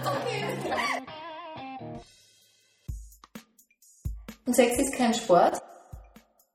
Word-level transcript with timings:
okay. 0.00 1.02
Und 4.44 4.54
Sex 4.56 4.78
ist 4.78 4.94
kein 4.96 5.14
Sport. 5.14 5.62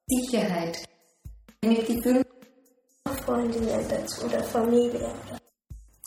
Sicherheit. 0.07 0.85
Mit 1.63 1.85
Gefühlen. 1.85 2.23
Freundinnen 3.25 3.87
dazu 3.89 4.25
oder 4.25 4.43
Familie. 4.43 5.13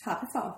HPV. 0.05 0.55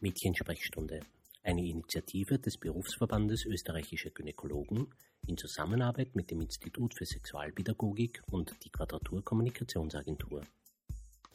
Mädchensprechstunde. 0.00 1.00
Eine 1.42 1.64
Initiative 1.64 2.38
des 2.38 2.58
Berufsverbandes 2.58 3.46
österreichischer 3.46 4.10
Gynäkologen 4.10 4.92
in 5.26 5.36
Zusammenarbeit 5.36 6.14
mit 6.14 6.30
dem 6.30 6.40
Institut 6.40 6.94
für 6.96 7.06
Sexualpädagogik 7.06 8.22
und 8.30 8.54
die 8.64 8.70
Quadratur 8.70 9.24
Kommunikationsagentur. 9.24 10.42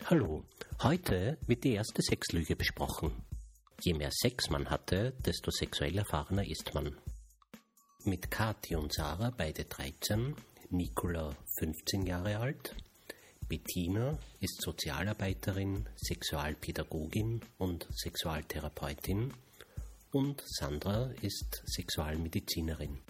Hallo, 0.06 0.44
heute 0.84 1.38
wird 1.48 1.64
die 1.64 1.74
erste 1.74 2.02
Sexlüge 2.02 2.56
besprochen. 2.56 3.12
Je 3.82 3.94
mehr 3.94 4.12
Sex 4.12 4.50
man 4.50 4.70
hatte, 4.70 5.14
desto 5.26 5.52
sexuell 5.52 5.98
erfahrener 5.98 6.48
ist 6.48 6.74
man. 6.74 6.98
Mit 8.04 8.32
Kathi 8.32 8.76
und 8.76 8.94
Sarah, 8.94 9.32
beide 9.36 9.66
13, 9.66 10.36
Nicola 10.70 11.36
15 11.60 12.06
Jahre 12.06 12.38
alt, 12.38 12.76
Bettina 13.48 14.18
ist 14.40 14.62
Sozialarbeiterin, 14.62 15.88
Sexualpädagogin 15.98 17.42
und 17.58 17.88
Sexualtherapeutin 17.92 19.34
und 20.12 20.42
Sandra 20.48 21.12
ist 21.22 21.62
Sexualmedizinerin. 21.66 23.02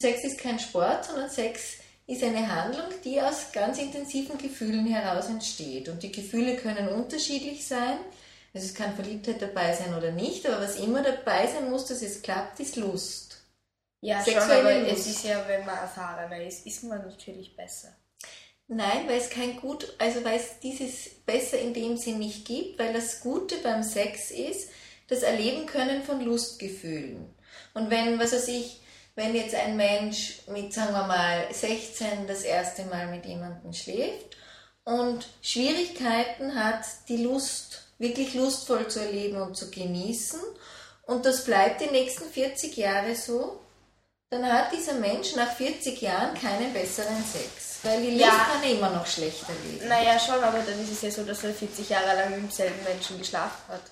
Sex 0.00 0.24
ist 0.24 0.38
kein 0.38 0.58
Sport, 0.58 1.04
sondern 1.04 1.28
Sex 1.28 1.78
ist 2.06 2.22
eine 2.22 2.46
Handlung, 2.48 2.88
die 3.04 3.20
aus 3.20 3.52
ganz 3.52 3.78
intensiven 3.78 4.38
Gefühlen 4.38 4.86
heraus 4.86 5.28
entsteht. 5.28 5.88
Und 5.88 6.02
die 6.02 6.12
Gefühle 6.12 6.56
können 6.56 6.88
unterschiedlich 6.88 7.66
sein. 7.66 7.98
Also 8.54 8.66
es 8.66 8.74
kann 8.74 8.94
Verliebtheit 8.94 9.40
dabei 9.40 9.74
sein 9.74 9.94
oder 9.94 10.12
nicht, 10.12 10.46
aber 10.46 10.62
was 10.62 10.76
immer 10.76 11.02
dabei 11.02 11.46
sein 11.46 11.70
muss, 11.70 11.86
dass 11.86 12.02
es 12.02 12.20
klappt, 12.20 12.60
ist 12.60 12.76
Lust. 12.76 13.38
Ja, 14.00 14.22
schon, 14.24 14.34
aber 14.36 14.80
Lust. 14.80 14.92
es 14.92 15.06
ist 15.06 15.24
ja, 15.24 15.42
wenn 15.46 15.64
man 15.64 15.78
erfahrener 15.78 16.42
ist, 16.42 16.66
ist 16.66 16.84
man 16.84 17.02
natürlich 17.02 17.56
besser. 17.56 17.96
Nein, 18.68 19.06
weil 19.06 19.18
es 19.18 19.30
kein 19.30 19.60
Gut, 19.60 19.94
also 19.98 20.24
weil 20.24 20.38
es 20.38 20.58
dieses 20.60 21.10
Besser 21.26 21.58
in 21.58 21.74
dem 21.74 21.96
Sinn 21.96 22.18
nicht 22.18 22.44
gibt, 22.46 22.78
weil 22.78 22.92
das 22.92 23.20
Gute 23.20 23.56
beim 23.58 23.82
Sex 23.82 24.30
ist, 24.30 24.70
das 25.08 25.22
Erleben 25.22 25.66
können 25.66 26.02
von 26.02 26.20
Lustgefühlen. 26.20 27.34
Und 27.74 27.90
wenn, 27.90 28.18
was 28.18 28.32
weiß 28.32 28.48
ich, 28.48 28.80
wenn 29.14 29.34
jetzt 29.34 29.54
ein 29.54 29.76
Mensch 29.76 30.38
mit, 30.48 30.72
sagen 30.72 30.94
wir 30.94 31.06
mal, 31.06 31.46
16 31.52 32.26
das 32.26 32.42
erste 32.42 32.84
Mal 32.84 33.08
mit 33.08 33.26
jemandem 33.26 33.72
schläft 33.72 34.36
und 34.84 35.28
Schwierigkeiten 35.42 36.54
hat, 36.54 36.84
die 37.08 37.18
Lust 37.18 37.91
wirklich 38.02 38.34
lustvoll 38.34 38.88
zu 38.88 39.00
erleben 39.00 39.40
und 39.40 39.56
zu 39.56 39.70
genießen 39.70 40.40
und 41.06 41.26
das 41.26 41.44
bleibt 41.44 41.80
die 41.80 41.90
nächsten 41.90 42.24
40 42.24 42.76
Jahre 42.76 43.14
so, 43.14 43.60
dann 44.30 44.50
hat 44.50 44.72
dieser 44.72 44.94
Mensch 44.94 45.34
nach 45.36 45.52
40 45.52 46.00
Jahren 46.00 46.34
keinen 46.34 46.72
besseren 46.72 47.22
Sex. 47.24 47.80
Weil 47.82 48.00
die 48.00 48.12
Lust 48.12 48.22
ja. 48.22 48.46
kann 48.50 48.62
immer 48.62 48.90
noch 48.90 49.06
schlechter 49.06 49.52
leben. 49.64 49.88
Naja, 49.88 50.18
schon, 50.18 50.42
aber 50.42 50.60
dann 50.60 50.80
ist 50.80 50.92
es 50.92 51.02
ja 51.02 51.10
so, 51.10 51.24
dass 51.24 51.42
er 51.44 51.52
40 51.52 51.88
Jahre 51.88 52.16
lang 52.16 52.30
mit 52.30 52.42
demselben 52.42 52.82
Menschen 52.84 53.18
geschlafen 53.18 53.60
hat. 53.68 53.82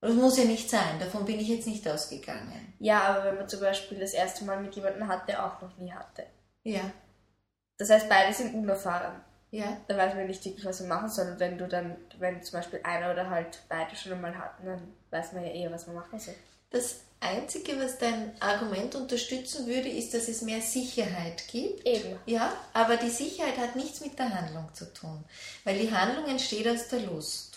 Das 0.00 0.14
muss 0.14 0.38
ja 0.38 0.44
nicht 0.44 0.70
sein, 0.70 0.98
davon 0.98 1.24
bin 1.24 1.40
ich 1.40 1.48
jetzt 1.48 1.66
nicht 1.66 1.86
ausgegangen. 1.88 2.74
Ja, 2.78 3.02
aber 3.02 3.24
wenn 3.24 3.36
man 3.36 3.48
zum 3.48 3.60
Beispiel 3.60 3.98
das 3.98 4.12
erste 4.12 4.44
Mal 4.44 4.60
mit 4.60 4.74
jemandem 4.74 5.08
hat, 5.08 5.28
der 5.28 5.44
auch 5.44 5.60
noch 5.60 5.76
nie 5.76 5.92
hatte. 5.92 6.26
Ja. 6.62 6.90
Das 7.78 7.90
heißt, 7.90 8.08
beide 8.08 8.32
sind 8.32 8.54
unerfahren. 8.54 9.20
Ja. 9.50 9.76
Dann 9.88 9.96
weiß 9.96 10.14
man 10.14 10.26
nicht 10.26 10.44
wirklich, 10.44 10.64
was 10.64 10.80
man 10.80 10.88
machen 10.88 11.08
soll. 11.08 11.28
Und 11.28 11.40
wenn 11.40 11.58
du 11.58 11.68
dann, 11.68 11.96
wenn 12.18 12.42
zum 12.42 12.58
Beispiel 12.58 12.80
einer 12.82 13.12
oder 13.12 13.30
halt 13.30 13.62
beide 13.68 13.94
schon 13.96 14.12
einmal 14.12 14.36
hatten, 14.36 14.66
dann 14.66 14.94
weiß 15.10 15.32
man 15.32 15.44
ja 15.44 15.50
eher, 15.50 15.72
was 15.72 15.86
man 15.86 15.96
machen 15.96 16.18
soll. 16.18 16.34
Das 16.70 17.00
Einzige, 17.20 17.78
was 17.80 17.98
dein 17.98 18.32
Argument 18.40 18.94
unterstützen 18.94 19.66
würde, 19.66 19.88
ist, 19.88 20.12
dass 20.12 20.28
es 20.28 20.42
mehr 20.42 20.60
Sicherheit 20.60 21.48
gibt. 21.48 21.86
Eben. 21.86 22.18
Ja, 22.26 22.52
aber 22.72 22.96
die 22.96 23.10
Sicherheit 23.10 23.56
hat 23.56 23.76
nichts 23.76 24.00
mit 24.00 24.18
der 24.18 24.34
Handlung 24.34 24.68
zu 24.74 24.92
tun, 24.92 25.24
weil 25.64 25.78
die 25.78 25.92
Handlung 25.92 26.26
entsteht 26.26 26.68
aus 26.68 26.88
der 26.88 27.00
Lust. 27.00 27.56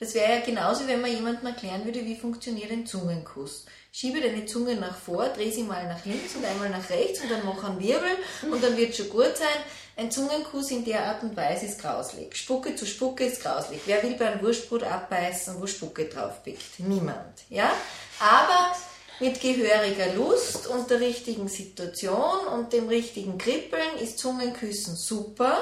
Das 0.00 0.14
wäre 0.14 0.38
ja 0.38 0.40
genauso, 0.40 0.88
wenn 0.88 1.00
man 1.00 1.12
jemandem 1.12 1.46
erklären 1.46 1.84
würde, 1.84 2.04
wie 2.04 2.16
funktioniert 2.16 2.72
ein 2.72 2.86
Zungenkuss. 2.86 3.66
Schiebe 3.92 4.20
deine 4.20 4.46
Zunge 4.46 4.74
nach 4.74 4.96
vor, 4.96 5.28
dreh 5.28 5.52
sie 5.52 5.62
mal 5.62 5.86
nach 5.86 6.04
links 6.04 6.34
und 6.34 6.44
einmal 6.44 6.70
nach 6.70 6.90
rechts 6.90 7.20
und 7.20 7.30
dann 7.30 7.44
mach 7.44 7.62
einen 7.62 7.78
Wirbel 7.78 8.10
und 8.50 8.64
dann 8.64 8.76
wird 8.76 8.96
schon 8.96 9.10
gut 9.10 9.36
sein. 9.36 9.46
Ein 9.94 10.10
Zungenkuss 10.10 10.70
in 10.70 10.84
der 10.84 11.04
Art 11.04 11.22
und 11.22 11.36
Weise 11.36 11.66
ist 11.66 11.80
grauslich. 11.80 12.34
Spucke 12.34 12.74
zu 12.74 12.86
Spucke 12.86 13.24
ist 13.24 13.42
grauslich. 13.42 13.80
Wer 13.84 14.02
will 14.02 14.14
bei 14.14 14.26
einem 14.26 14.42
Wurstbrot 14.42 14.84
abbeißen, 14.84 15.60
wo 15.60 15.66
Spucke 15.66 16.06
drauf 16.06 16.42
pickt? 16.42 16.80
Niemand. 16.80 17.42
Ja? 17.50 17.70
Aber 18.18 18.74
mit 19.20 19.40
gehöriger 19.40 20.14
Lust 20.14 20.66
und 20.66 20.88
der 20.90 21.00
richtigen 21.00 21.46
Situation 21.48 22.46
und 22.52 22.72
dem 22.72 22.88
richtigen 22.88 23.36
Kribbeln 23.36 23.98
ist 24.00 24.18
Zungenküssen 24.18 24.96
super. 24.96 25.58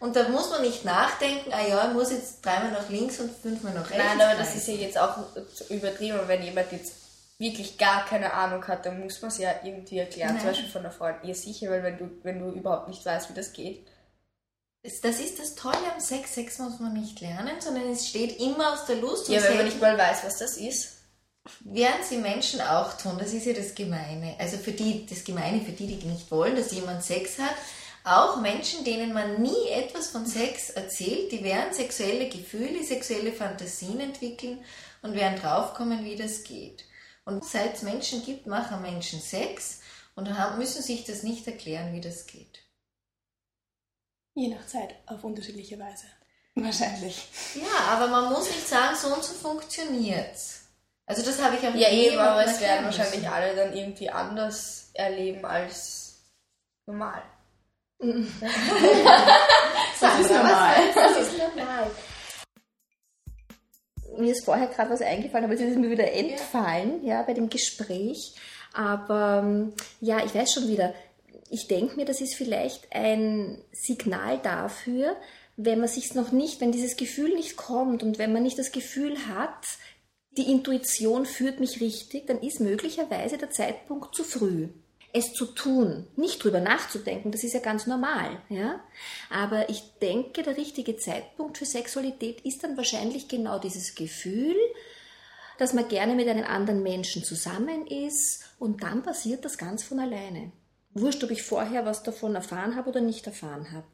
Und 0.00 0.16
da 0.16 0.28
muss 0.28 0.50
man 0.50 0.62
nicht 0.62 0.84
nachdenken, 0.84 1.52
ah 1.52 1.66
ja, 1.66 1.88
ich 1.88 1.94
muss 1.94 2.10
jetzt 2.10 2.44
dreimal 2.44 2.72
nach 2.72 2.88
links 2.88 3.18
und 3.18 3.30
fünfmal 3.34 3.74
nach 3.74 3.90
rechts. 3.90 4.04
Nein, 4.04 4.20
aber 4.20 4.38
das 4.38 4.54
ist 4.54 4.68
ja 4.68 4.74
jetzt 4.74 4.98
auch 4.98 5.16
übertrieben. 5.70 6.20
Wenn 6.26 6.42
jemand 6.42 6.70
jetzt 6.72 6.92
wirklich 7.38 7.78
gar 7.78 8.04
keine 8.04 8.32
Ahnung 8.32 8.66
hat, 8.66 8.84
dann 8.84 9.00
muss 9.00 9.22
man 9.22 9.30
es 9.30 9.38
ja 9.38 9.54
irgendwie 9.62 9.98
erklären, 9.98 10.34
Nein. 10.34 10.40
zum 10.40 10.50
Beispiel 10.50 10.70
von 10.70 10.82
der 10.82 10.90
Freundin. 10.90 11.28
Ihr 11.28 11.34
sicher, 11.34 11.70
weil 11.70 11.82
wenn 11.82 11.98
du, 11.98 12.10
wenn 12.22 12.38
du 12.40 12.50
überhaupt 12.50 12.88
nicht 12.88 13.04
weißt, 13.06 13.30
wie 13.30 13.34
das 13.34 13.52
geht. 13.52 13.86
Das 14.82 15.20
ist 15.20 15.38
das 15.38 15.54
Tolle 15.54 15.92
am 15.92 16.00
Sex. 16.00 16.34
Sex 16.34 16.58
muss 16.58 16.80
man 16.80 16.94
nicht 16.94 17.20
lernen, 17.20 17.60
sondern 17.60 17.90
es 17.90 18.08
steht 18.08 18.40
immer 18.40 18.72
aus 18.72 18.86
der 18.86 18.96
Lust. 18.96 19.28
Ja, 19.28 19.42
wenn 19.42 19.56
man 19.56 19.66
nicht 19.66 19.80
mal 19.80 19.96
weiß, 19.96 20.24
was 20.24 20.38
das 20.38 20.56
ist. 20.56 20.98
Werden 21.60 22.04
sie 22.06 22.18
Menschen 22.18 22.60
auch 22.60 22.94
tun, 22.98 23.16
das 23.18 23.32
ist 23.32 23.46
ja 23.46 23.54
das 23.54 23.74
Gemeine. 23.74 24.36
Also 24.38 24.58
für 24.58 24.72
die, 24.72 25.06
das 25.06 25.24
Gemeine 25.24 25.62
für 25.62 25.72
die, 25.72 25.86
die 25.86 26.06
nicht 26.06 26.30
wollen, 26.30 26.56
dass 26.56 26.72
jemand 26.72 27.02
Sex 27.02 27.38
hat. 27.38 27.54
Auch 28.04 28.40
Menschen, 28.40 28.84
denen 28.84 29.12
man 29.12 29.40
nie 29.40 29.68
etwas 29.70 30.08
von 30.08 30.26
Sex 30.26 30.70
erzählt, 30.70 31.32
die 31.32 31.42
werden 31.44 31.72
sexuelle 31.72 32.28
Gefühle, 32.28 32.84
sexuelle 32.84 33.32
Fantasien 33.32 34.00
entwickeln 34.00 34.58
und 35.02 35.14
werden 35.14 35.38
draufkommen, 35.40 36.04
wie 36.04 36.16
das 36.16 36.44
geht. 36.44 36.84
Und 37.28 37.44
seit 37.44 37.74
es 37.74 37.82
Menschen 37.82 38.24
gibt, 38.24 38.46
machen 38.46 38.80
Menschen 38.80 39.20
Sex 39.20 39.80
und 40.14 40.38
haben, 40.38 40.56
müssen 40.56 40.82
sich 40.82 41.04
das 41.04 41.22
nicht 41.24 41.46
erklären, 41.46 41.92
wie 41.92 42.00
das 42.00 42.26
geht. 42.26 42.60
Je 44.34 44.48
nach 44.48 44.66
Zeit, 44.66 44.94
auf 45.04 45.22
unterschiedliche 45.24 45.78
Weise. 45.78 46.06
Wahrscheinlich. 46.54 47.28
Ja, 47.54 47.84
aber 47.90 48.06
man 48.06 48.32
muss 48.32 48.48
nicht 48.48 48.66
sagen, 48.66 48.96
so 48.96 49.08
und 49.08 49.22
so 49.22 49.34
funktioniert 49.34 50.38
Also 51.04 51.22
das 51.22 51.38
habe 51.42 51.56
ich 51.56 51.68
auch 51.68 51.74
Ja, 51.74 51.90
eben, 51.90 52.18
aber 52.18 52.46
es 52.46 52.62
werden 52.62 52.86
wahrscheinlich 52.86 53.28
alle 53.28 53.54
dann 53.54 53.76
irgendwie 53.76 54.08
anders 54.08 54.88
erleben 54.94 55.44
als 55.44 56.22
normal. 56.86 57.22
das 58.00 58.14
ist 60.20 60.30
normal. 60.30 60.76
Das 60.94 61.18
ist 61.18 61.36
normal 61.36 61.90
mir 64.18 64.32
ist 64.32 64.44
vorher 64.44 64.66
gerade 64.66 64.90
was 64.90 65.02
eingefallen, 65.02 65.44
aber 65.44 65.54
es 65.54 65.60
ist 65.60 65.78
mir 65.78 65.90
wieder 65.90 66.12
entfallen, 66.12 67.04
ja, 67.04 67.22
bei 67.22 67.34
dem 67.34 67.48
Gespräch. 67.48 68.34
Aber 68.72 69.70
ja, 70.00 70.24
ich 70.24 70.34
weiß 70.34 70.52
schon 70.52 70.68
wieder, 70.68 70.94
ich 71.50 71.68
denke 71.68 71.96
mir, 71.96 72.04
das 72.04 72.20
ist 72.20 72.34
vielleicht 72.34 72.92
ein 72.92 73.58
Signal 73.72 74.38
dafür, 74.42 75.16
wenn 75.56 75.80
man 75.80 75.88
sich 75.88 76.14
noch 76.14 76.30
nicht, 76.30 76.60
wenn 76.60 76.72
dieses 76.72 76.96
Gefühl 76.96 77.34
nicht 77.34 77.56
kommt 77.56 78.02
und 78.02 78.18
wenn 78.18 78.32
man 78.32 78.42
nicht 78.42 78.58
das 78.58 78.70
Gefühl 78.70 79.16
hat, 79.28 79.66
die 80.36 80.50
Intuition 80.50 81.26
führt 81.26 81.58
mich 81.58 81.80
richtig, 81.80 82.26
dann 82.26 82.40
ist 82.40 82.60
möglicherweise 82.60 83.38
der 83.38 83.50
Zeitpunkt 83.50 84.14
zu 84.14 84.22
früh 84.22 84.68
es 85.12 85.32
zu 85.32 85.46
tun, 85.46 86.06
nicht 86.16 86.42
drüber 86.42 86.60
nachzudenken, 86.60 87.32
das 87.32 87.42
ist 87.42 87.54
ja 87.54 87.60
ganz 87.60 87.86
normal, 87.86 88.40
ja. 88.48 88.80
Aber 89.30 89.70
ich 89.70 89.82
denke, 90.02 90.42
der 90.42 90.56
richtige 90.56 90.96
Zeitpunkt 90.96 91.58
für 91.58 91.64
Sexualität 91.64 92.40
ist 92.42 92.62
dann 92.62 92.76
wahrscheinlich 92.76 93.28
genau 93.28 93.58
dieses 93.58 93.94
Gefühl, 93.94 94.56
dass 95.58 95.72
man 95.72 95.88
gerne 95.88 96.14
mit 96.14 96.28
einem 96.28 96.44
anderen 96.44 96.82
Menschen 96.82 97.24
zusammen 97.24 97.86
ist 97.86 98.44
und 98.58 98.82
dann 98.82 99.02
passiert 99.02 99.44
das 99.44 99.58
ganz 99.58 99.82
von 99.82 99.98
alleine. 99.98 100.52
Wurscht, 100.94 101.24
ob 101.24 101.30
ich 101.30 101.42
vorher 101.42 101.84
was 101.84 102.02
davon 102.02 102.34
erfahren 102.34 102.76
habe 102.76 102.90
oder 102.90 103.00
nicht 103.00 103.26
erfahren 103.26 103.72
habe. 103.72 103.86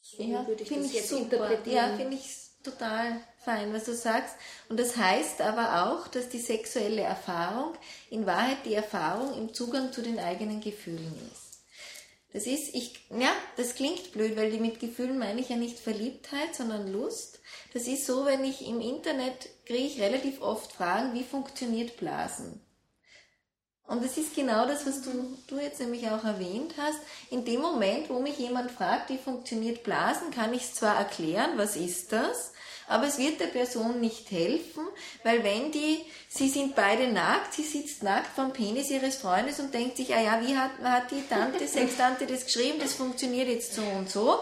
So 0.00 0.22
ja, 0.22 0.46
würde 0.46 0.62
ich 0.62 0.68
das 0.68 0.92
jetzt 0.92 1.08
super. 1.08 1.22
interpretieren. 1.22 1.76
Ja, 1.76 1.96
finde 1.96 2.16
ich 2.16 2.45
total 2.66 3.20
fein, 3.38 3.72
was 3.72 3.84
du 3.84 3.94
sagst. 3.94 4.34
Und 4.68 4.78
das 4.78 4.96
heißt 4.96 5.40
aber 5.40 5.86
auch, 5.86 6.08
dass 6.08 6.28
die 6.28 6.40
sexuelle 6.40 7.02
Erfahrung 7.02 7.74
in 8.10 8.26
Wahrheit 8.26 8.58
die 8.64 8.74
Erfahrung 8.74 9.34
im 9.38 9.54
Zugang 9.54 9.92
zu 9.92 10.02
den 10.02 10.18
eigenen 10.18 10.60
Gefühlen 10.60 11.14
ist. 11.32 11.46
Das 12.32 12.46
ist, 12.46 12.74
ich, 12.74 13.06
ja, 13.10 13.32
das 13.56 13.76
klingt 13.76 14.12
blöd, 14.12 14.36
weil 14.36 14.50
die 14.50 14.58
mit 14.58 14.78
Gefühlen 14.78 15.16
meine 15.16 15.40
ich 15.40 15.48
ja 15.48 15.56
nicht 15.56 15.78
Verliebtheit, 15.78 16.54
sondern 16.54 16.92
Lust. 16.92 17.40
Das 17.72 17.86
ist 17.86 18.04
so, 18.04 18.26
wenn 18.26 18.44
ich 18.44 18.66
im 18.66 18.80
Internet 18.80 19.48
kriege 19.64 19.86
ich 19.86 20.00
relativ 20.00 20.42
oft 20.42 20.72
Fragen, 20.72 21.14
wie 21.14 21.24
funktioniert 21.24 21.96
Blasen? 21.96 22.60
Und 23.86 24.04
das 24.04 24.16
ist 24.16 24.34
genau 24.34 24.66
das, 24.66 24.84
was 24.84 25.02
du, 25.02 25.36
du 25.46 25.60
jetzt 25.60 25.78
nämlich 25.78 26.08
auch 26.08 26.24
erwähnt 26.24 26.74
hast. 26.76 26.98
In 27.30 27.44
dem 27.44 27.60
Moment, 27.60 28.10
wo 28.10 28.18
mich 28.18 28.36
jemand 28.36 28.72
fragt, 28.72 29.10
wie 29.10 29.18
funktioniert 29.18 29.84
Blasen, 29.84 30.32
kann 30.32 30.52
ich 30.52 30.62
es 30.62 30.74
zwar 30.74 30.96
erklären, 30.96 31.52
was 31.56 31.76
ist 31.76 32.12
das, 32.12 32.52
aber 32.88 33.06
es 33.06 33.18
wird 33.18 33.40
der 33.40 33.46
Person 33.46 34.00
nicht 34.00 34.30
helfen, 34.30 34.86
weil 35.22 35.42
wenn 35.42 35.72
die, 35.72 36.04
sie 36.28 36.48
sind 36.48 36.74
beide 36.74 37.08
nackt, 37.08 37.54
sie 37.54 37.62
sitzt 37.62 38.02
nackt 38.02 38.34
vom 38.34 38.52
Penis 38.52 38.90
ihres 38.90 39.16
Freundes 39.16 39.60
und 39.60 39.74
denkt 39.74 39.96
sich, 39.96 40.14
ah 40.14 40.20
ja, 40.20 40.40
wie 40.44 40.56
hat, 40.56 40.70
hat 40.82 41.10
die 41.10 41.26
Tante, 41.28 41.66
Sextante 41.66 42.26
das 42.26 42.44
geschrieben, 42.44 42.78
das 42.80 42.94
funktioniert 42.94 43.48
jetzt 43.48 43.74
so 43.74 43.82
und 43.82 44.10
so, 44.10 44.38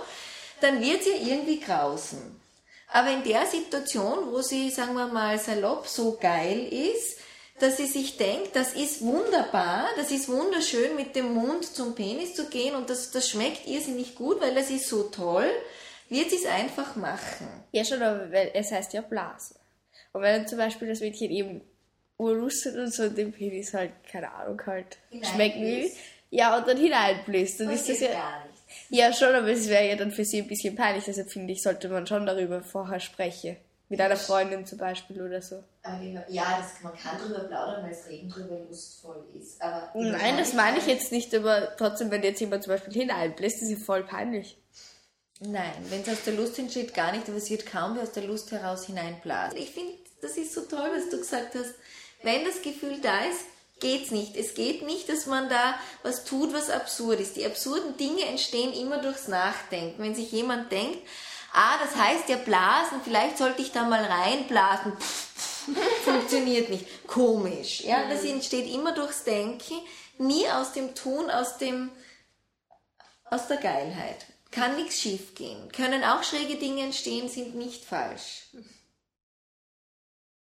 dann 0.61 0.81
wird 0.81 1.05
sie 1.05 1.11
irgendwie 1.11 1.61
grausen. 1.61 2.41
Aber 2.89 3.11
in 3.11 3.25
der 3.25 3.47
Situation, 3.47 4.31
wo 4.31 4.41
sie, 4.41 4.71
sagen 4.71 4.95
wir 4.95 5.09
mal, 5.09 5.39
salopp 5.39 5.87
so 5.89 6.17
geil 6.21 6.67
ist, 6.71 7.19
dass 7.59 7.77
sie 7.77 7.87
sich 7.87 8.17
denkt, 8.17 8.57
das 8.57 8.75
ist 8.75 9.01
wunderbar, 9.03 9.87
das 9.97 10.11
ist 10.11 10.29
wunderschön, 10.29 10.97
mit 10.97 11.15
dem 11.15 11.35
Mund 11.35 11.65
zum 11.65 11.95
Penis 11.95 12.35
zu 12.35 12.49
gehen 12.49 12.75
und 12.75 12.91
das, 12.91 13.11
das 13.11 13.29
schmeckt 13.29 13.67
irrsinnig 13.67 14.17
gut, 14.17 14.41
weil 14.41 14.55
das 14.55 14.71
ist 14.71 14.89
so 14.89 15.05
toll, 15.05 15.49
wird 16.09 16.31
sie 16.31 16.37
es 16.37 16.47
einfach 16.47 16.97
machen. 16.97 17.47
Ja, 17.73 17.85
schon, 17.85 18.03
aber 18.03 18.31
weil 18.33 18.51
es 18.55 18.73
heißt 18.73 18.93
ja 18.93 19.03
Blasen. 19.03 19.57
Und 20.13 20.23
wenn 20.23 20.47
zum 20.47 20.59
Beispiel 20.59 20.89
das 20.89 21.01
Mädchen 21.01 21.31
eben 21.31 21.61
urlustet 22.19 22.77
und 22.77 22.93
so 22.93 23.09
den 23.09 23.33
Penis 23.33 23.73
halt, 23.75 23.93
keine 24.11 24.33
Ahnung, 24.33 24.61
halt 24.67 24.99
schmecken 25.23 25.63
will, 25.63 25.91
ja, 26.31 26.57
und 26.59 26.67
dann 26.67 26.77
hineinbläst, 26.77 27.61
dann 27.61 27.71
ist 27.71 27.89
das 27.89 28.01
ja. 28.01 28.09
Gar 28.09 28.45
nicht. 28.47 28.55
Ja, 28.91 29.13
schon, 29.13 29.35
aber 29.35 29.49
es 29.49 29.69
wäre 29.69 29.89
ja 29.89 29.97
dann 29.97 30.11
für 30.11 30.25
sie 30.25 30.43
ein 30.43 30.49
bisschen 30.49 30.75
peinlich, 30.75 31.05
deshalb 31.05 31.31
finde 31.31 31.53
ich, 31.53 31.63
sollte 31.63 31.89
man 31.89 32.07
schon 32.07 32.27
darüber 32.27 32.63
vorher 32.63 32.99
sprechen. 32.99 33.57
Mit 33.89 34.01
einer 34.01 34.17
Freundin 34.17 34.65
zum 34.65 34.79
Beispiel 34.79 35.21
oder 35.21 35.43
so. 35.43 35.63
Ja, 36.29 36.59
das, 36.59 36.83
man 36.83 36.95
kann 36.95 37.19
drüber 37.19 37.41
plaudern, 37.41 37.85
weil 37.85 37.93
es 37.93 38.09
Reden 38.09 38.31
drüber 38.31 38.59
lustvoll 38.69 39.25
ist. 39.35 39.61
Aber 39.61 39.91
Nein, 39.95 40.39
das 40.39 40.55
meine 40.55 40.79
ich 40.79 40.87
jetzt 40.87 41.13
nicht, 41.13 41.35
aber 41.35 41.77
trotzdem, 41.77 42.11
wenn 42.11 42.23
jetzt 42.23 42.41
jemand 42.41 42.65
zum 42.65 42.73
Beispiel 42.73 42.95
hineinbläst, 42.95 43.63
ist 43.63 43.71
es 43.71 43.85
voll 43.85 44.03
peinlich. 44.05 44.57
Nein, 45.41 45.73
wenn 45.91 46.01
es 46.01 46.09
aus 46.09 46.25
der 46.25 46.35
Lust 46.35 46.59
entsteht, 46.59 46.95
gar 46.95 47.13
nicht, 47.13 47.29
aber 47.29 47.37
es 47.37 47.51
wird 47.51 47.67
kaum 47.67 47.97
wie 47.97 48.01
aus 48.01 48.13
der 48.13 48.25
Lust 48.25 48.51
heraus 48.53 48.87
hineinblasen. 48.87 49.59
Ich 49.59 49.71
finde, 49.73 49.93
das 50.23 50.37
ist 50.39 50.55
so 50.55 50.63
toll, 50.63 50.91
was 50.95 51.11
du 51.11 51.19
gesagt 51.19 51.55
hast. 51.55 51.75
Wenn 52.23 52.45
das 52.45 52.63
Gefühl 52.63 53.01
da 53.03 53.25
ist, 53.25 53.45
geht's 53.81 54.11
nicht. 54.11 54.37
Es 54.37 54.55
geht 54.55 54.83
nicht, 54.87 55.09
dass 55.09 55.27
man 55.27 55.49
da 55.49 55.75
was 56.03 56.25
tut, 56.25 56.55
was 56.55 56.71
absurd 56.71 57.21
ist. 57.21 57.37
Die 57.37 57.45
absurden 57.45 57.97
Dinge 57.99 58.25
entstehen 58.25 58.73
immer 58.73 58.99
durchs 58.99 59.29
Nachdenken. 59.29 60.03
Wenn 60.03 60.15
sich 60.15 60.33
jemand 60.33 60.73
denkt, 60.73 60.99
ah, 61.55 61.79
das 61.79 61.97
heißt 61.97 62.29
ja 62.29 62.37
blasen, 62.37 63.01
vielleicht 63.03 63.39
sollte 63.39 63.63
ich 63.63 63.73
da 63.73 63.85
mal 63.85 64.05
reinblasen. 64.05 64.93
Funktioniert 66.05 66.69
nicht. 66.69 67.07
Komisch. 67.07 67.81
Ja, 67.81 68.09
das 68.09 68.25
entsteht 68.25 68.73
immer 68.73 68.93
durchs 68.93 69.25
Denken, 69.25 69.75
nie 70.19 70.49
aus 70.51 70.73
dem 70.73 70.95
Tun, 70.95 71.31
aus 71.31 71.57
dem 71.59 71.91
aus 73.31 73.49
der 73.49 73.57
Geilheit. 73.57 74.27
Kann 74.51 74.77
nichts 74.77 75.01
schief 75.01 75.35
gehen. 75.35 75.73
Können 75.73 76.05
auch 76.05 76.23
schräge 76.23 76.57
Dinge 76.57 76.83
entstehen, 76.83 77.29
sind 77.29 77.57
nicht 77.57 77.85
falsch. 77.85 78.47